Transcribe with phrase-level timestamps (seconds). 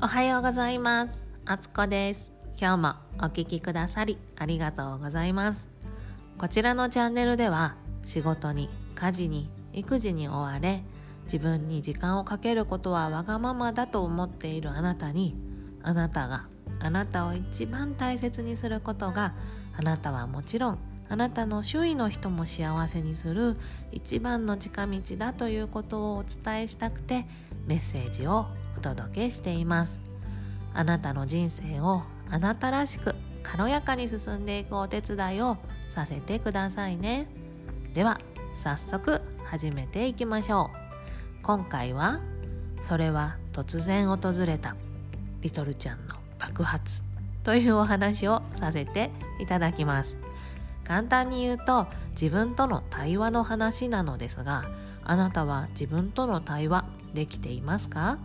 [0.00, 1.26] おはようございます。
[1.44, 2.30] あつこです。
[2.56, 5.68] 今日もお聞きくださりありがとうございます。
[6.38, 10.84] こちらのチャンネルでは仕事に家事に育児に追われ
[11.24, 15.34] 自分に時間をかけることはわがままだと思っているあなたに
[15.82, 16.46] あなたが
[16.78, 19.34] あなたを一番大切にすることが
[19.76, 20.78] あなたはもちろん
[21.08, 23.56] あなたの周囲の人も幸せにする
[23.90, 27.26] 一番の近道だということをお伝えしたくて
[27.66, 28.46] メッセージを
[28.78, 29.98] お届けしています。
[30.72, 35.56] あなたの人生をあなたらしく軽やかに進んでいくお手伝いを
[35.90, 37.26] させてくださいね。
[37.92, 38.20] では
[38.54, 41.42] 早速始めていきましょう。
[41.42, 42.20] 今回は
[42.80, 44.76] それは突然訪れた
[45.40, 47.02] リトルちゃんの爆発
[47.42, 50.16] というお話をさせていただきます。
[50.84, 54.64] 簡単に言うと自分との対話の話なのですが
[55.02, 58.18] あなたは自分との対話できていますか？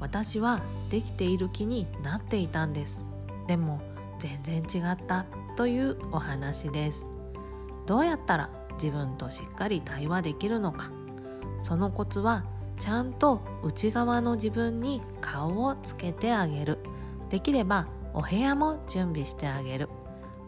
[0.00, 3.06] 私はできている気になっていたんです。
[3.46, 3.80] でも
[4.18, 7.04] 全然違ったというお話です。
[7.86, 10.90] どうやったら自分としっかり対話できるのか。
[11.62, 12.44] そのコツは
[12.78, 16.78] ちゃんと内側の自分に顔をつけてあげる。
[17.28, 19.88] できればお部屋も準備してあげる。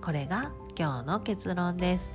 [0.01, 2.11] これが今日の結論です。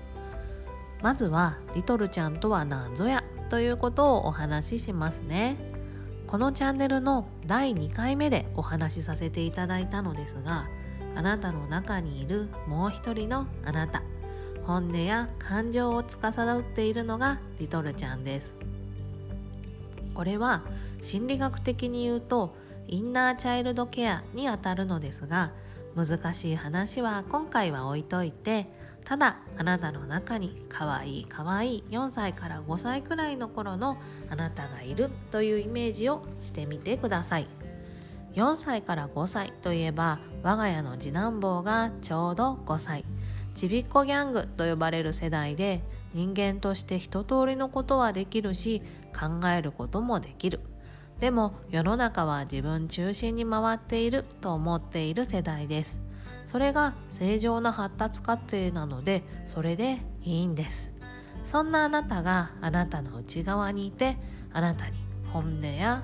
[1.03, 5.55] まずはリトルちゃんとは何ぞやということをお話ししますね。
[6.27, 10.67] このチャンネルの第2回目でお話しさせていただいたのですが
[11.15, 14.03] あなたの中にいるもう一人のあなた
[14.65, 18.57] 本音や感情を司っているのがリトルちゃんです。
[20.13, 20.63] これは
[21.01, 22.55] 心理学的に言うと
[22.87, 25.53] インナーチャイルドケアにあたるのですが
[25.95, 28.67] 難しい話は今回は置いといて
[29.07, 33.97] ただあなたの中にかわいいかわいい4歳から5歳くらいの頃の
[34.29, 37.47] あなたがいるというイメージをしてみてください。
[38.33, 43.05] 4歳から5歳といえば我が家の次男坊がちょうど5歳。
[43.55, 45.83] ちびっこギャングと呼ばれる世代で
[46.13, 48.81] 人間として一通りのことはできるし
[49.17, 50.59] 考えることもできる。
[51.19, 56.06] でも世の中は自分中心に回っていると思っている世代です。
[56.45, 60.91] それが正常な発達過程なのでそれでいいんです。
[61.45, 64.17] そんなあなたがあなたの内側にいて
[64.51, 64.97] あなたに
[65.31, 66.03] 本音や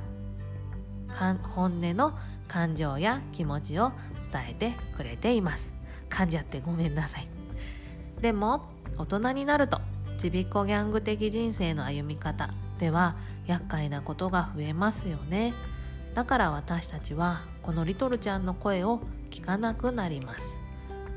[1.56, 2.18] 本音の
[2.48, 3.92] 感情や気持ちを
[4.32, 5.74] 伝えてくれています。
[6.10, 7.28] 噛んじゃってごめんなさい。
[8.22, 8.66] でも
[8.98, 9.82] 大人になると
[10.18, 15.54] ちびっこギャング的人生の歩み方では厄介なことが増えますよね。
[16.14, 19.02] だから私たちはこのリトルちゃんの声を
[19.34, 20.58] 聞かなくなります。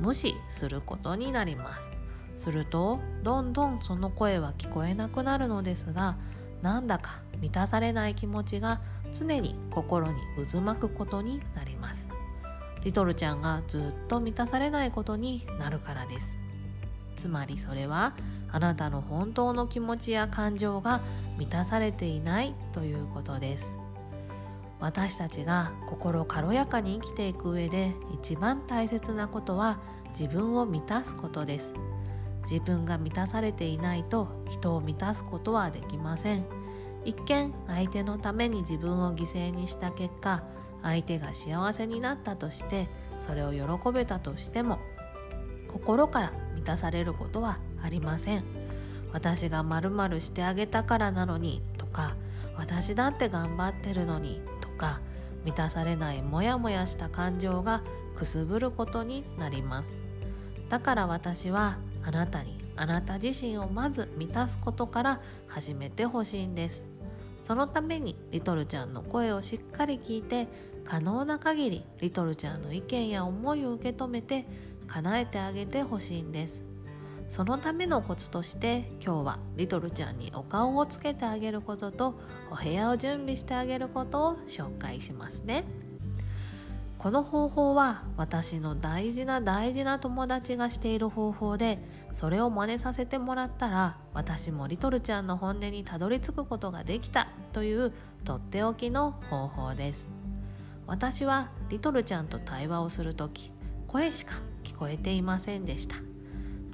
[0.00, 1.90] 無視することになります。
[2.38, 6.16] するとどんどんその声は聞こえなくなるのですが
[6.62, 8.80] なんだか満たされない気持ちが
[9.12, 10.14] 常に心に
[10.50, 12.08] 渦巻くことになります。
[12.84, 16.38] リトルちゃんがずっと満たされないことになるからです。
[17.16, 18.14] つまりそれは
[18.50, 21.00] あなたの本当の気持ちや感情が
[21.38, 23.74] 満たされていないということです。
[24.78, 31.74] 私たちが心軽やかに生きていく上で一番大切なことは自分を満たすことです。
[32.50, 36.44] 自分が満たされていないと人を満たすことはできません。
[37.04, 40.42] 一見相手のために自分を犠牲にした結果
[40.82, 42.88] 相手が幸せになったとして
[43.18, 44.78] それを喜べたとしても
[45.68, 48.44] 心から満たされることはありません。
[49.12, 52.16] 私がまるしてあげたからなのにとか
[52.56, 54.42] 私だって頑張ってるのに
[54.76, 55.00] か
[55.44, 57.82] 満たされないモヤモヤした感情が
[58.14, 60.02] くすぶることになります。
[60.68, 66.84] だから私はあなたにあなた自身をまず満たすことから始めてほしいんです。
[67.42, 70.48] そのためにリトルちゃんの声をしっかり聞いて
[70.84, 74.46] 可能な限りリトルちゃんの意見や思いを受け止めて
[74.88, 76.64] 叶えてあげてほしいんです。
[77.28, 82.14] そのためのコツとして今日はリトルちゃんにお顔をつけてあげることと
[82.50, 85.64] お部屋を準備してあげることを紹介しますね。
[86.98, 91.78] この方法は私の大事な大事な友達がしている方法で
[92.10, 97.92] それを真似させてもらったら私もリトルちゃんの本音にたどり着くことができたという
[98.24, 100.08] とっておきの方法です。
[100.86, 103.52] 私はリトルちゃんと対話をする時
[103.88, 104.34] 声しか
[104.64, 106.05] 聞こえていませんでした。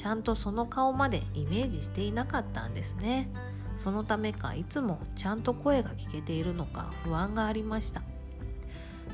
[0.03, 3.29] ちゃんとその顔までイメージしていなかったんですね。
[3.77, 8.03] そのためかいつもちゃんと声が聞けているのか不安がありました。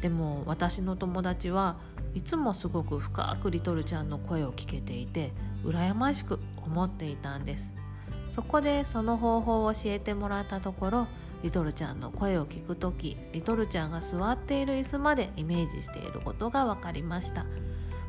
[0.01, 1.77] でも私の友達は
[2.15, 5.33] いつもすごく深くリトルちゃんの声を聞けていて
[5.63, 7.75] 羨ましく思っていたんです。
[8.31, 11.07] そこでその方法を教えてもらったところ
[11.43, 17.45] リトルちゃんの声を聞く時リトルちゃんが座っている椅子までイメージしていることが分かりました。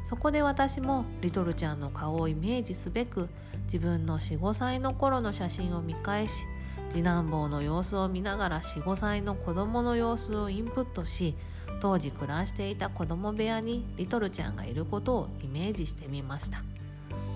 [0.09, 3.29] そこで私もリトルちゃんの顔をイメージすべく
[3.65, 6.45] 自分の45歳の頃の写真を見返し
[6.89, 11.35] 次男坊の様子を見ながら45歳の子供の様子をインプットし
[11.79, 16.63] 当時暮らしていた子供部屋にリトルちゃんがいることをイメージしてみました。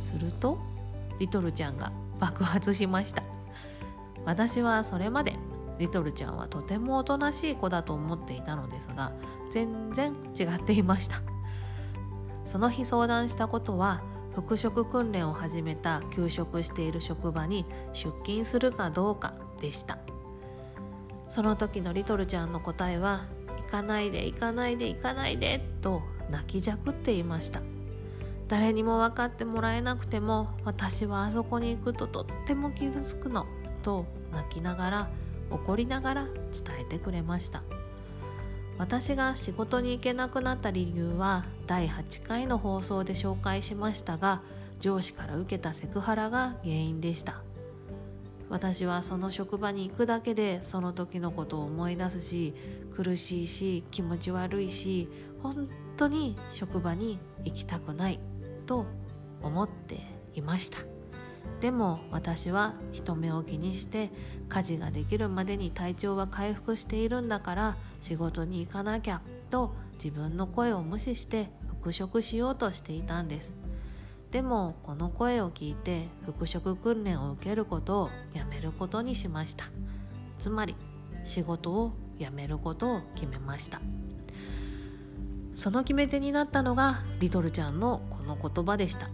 [0.02, 0.58] すると
[1.20, 3.22] リトルちゃんが爆発しました。
[4.26, 5.36] 私はそれまで
[5.78, 9.12] リトルちゃんはとてもおとなしい子だと思っていたのですが
[9.52, 11.33] 全然違っていました。
[12.46, 14.02] その日相談したことは
[14.36, 20.00] 復職訓練を始めた休職している職場に出勤するかどうかでした。
[21.30, 23.26] その時のリトルちゃんの答えは
[23.58, 27.62] 「行かないで行かないで行かないで」と泣きじゃくっていました。
[28.48, 33.48] 誰にも分かってもらえなくても私はあそこに行くととっても傷つくの
[33.82, 35.10] と泣きながら
[35.50, 36.34] 怒りながら伝
[36.82, 37.64] えてくれました。
[38.78, 44.42] 私が仕事に行けなくなった理由は第8回の放送で紹介しましたが
[44.80, 47.42] 上司から受けたセクハラが原因でした。
[48.50, 52.54] 私はその職場に行くだけでその時のことを思い出すし
[52.96, 55.10] 苦しいし気持ち悪いし
[55.42, 55.68] 本
[55.98, 58.20] 当に職場に行きたくない
[58.68, 58.86] と
[59.42, 59.98] 思って
[60.36, 60.93] いました。
[61.62, 64.12] でも私は人目を気にして
[64.50, 73.54] 家事ができるまでに体調は回復しているんだから仕事に行かなきゃと自分の声を無視して復職しようとしていたんです。
[74.32, 79.66] でもこの声を聞いて復職訓練を受けることをやめることにしました。
[80.40, 80.76] つまり
[81.24, 83.80] 仕事を辞めることを決めました。
[85.54, 89.10] その決め手になったのがリトルちゃんのこの言葉でした。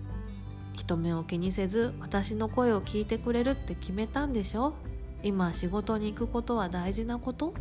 [0.89, 4.73] 人目を気にせず私の声を聞いてくれるって決めたんでしょ？
[5.21, 7.53] 今仕事に行くことは大事なこと？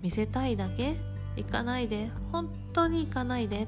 [0.00, 0.94] 見せたいだけ？
[1.34, 2.08] 行かないで？
[2.30, 3.66] 本当に行かないで？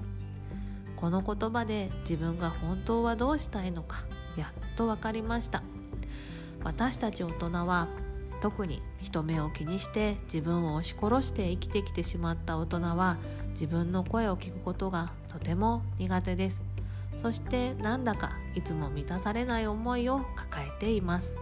[0.94, 4.04] この言葉で自分が本当はどうしたいのか？
[4.36, 5.64] やっと分かりました。
[6.62, 7.88] 私たち大人は
[8.40, 13.16] 特に人目を気にして自分を押し殺して生きてきてしまった大人は
[13.48, 16.62] 自分の声を聞くことがとても苦手です。
[17.16, 21.36] そしてなんだかいつも満たされない思いを抱えています。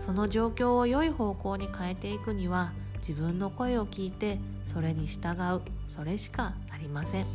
[0.00, 7.26] その状況を良い方向に変えていくには自分の声を聞いてそれに従うそれしかありません。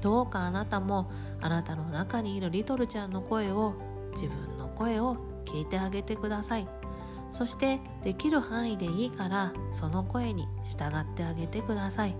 [0.00, 1.10] どうかあなたも
[1.40, 3.74] あなたの中にいるリトルちゃんの声を
[4.12, 6.66] 自分の声を聞いてあげてください。
[7.30, 12.16] そしてできる範囲でいいからその声に従ってあげてください。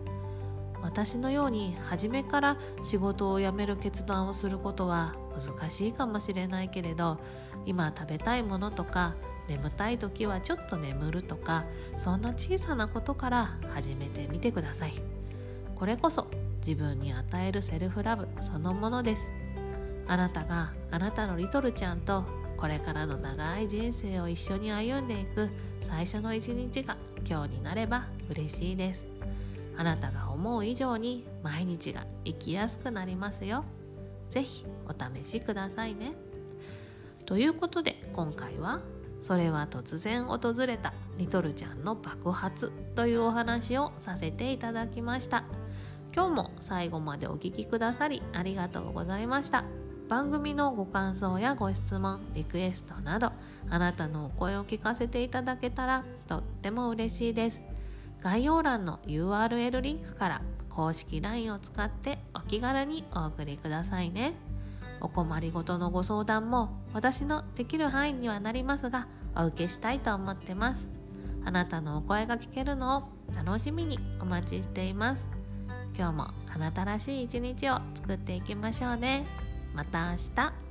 [0.82, 7.18] 私のように初めから仕事を辞める決断をすることは難しいかもしれないけれど
[7.66, 9.14] 今食べたいものとか
[9.48, 11.64] 眠たい時はちょっと眠るとか
[11.96, 14.94] そんな小さなことから始めてみてください。
[15.74, 19.30] これこそ自分に与えるセルフラブそのものです。
[20.06, 22.24] あなたがあなたのリトルちゃんと
[22.56, 25.50] これからの長い人生を一緒に歩んでいく
[25.80, 26.96] 最初の一日が
[27.28, 29.04] 今日になれば嬉しいです。
[29.76, 33.64] あなたが思う以上に毎日が生きやすくなりますよ。
[34.32, 36.12] 是非お試しくださいね。
[37.26, 38.80] ということで今回は
[39.20, 45.44] それは突然訪れたリトルちゃんの爆発というお話をさせていただきました。
[46.14, 49.64] 今日も最後までお聴きくださりありがとうございました。
[50.08, 53.32] 番組のご感想やご質問、リクエストなど
[53.70, 57.62] あなたのお声を聞かせていただけたらとっても嬉しいです。
[58.22, 60.42] 概要欄の URL リンクから
[60.74, 64.34] 公式 LINE を使ってお気軽にお送りくださいね。
[65.00, 70.88] お困りごとのご相談も私のできる範囲にはなりますがお受けしたいと思ってます。
[71.44, 73.02] あなたのお声が聞けるのを
[73.34, 75.26] 楽しみにお待ちしています。
[75.96, 79.26] 今日もあなたらしい一日を作っていきましょうね。
[79.74, 80.61] また明日。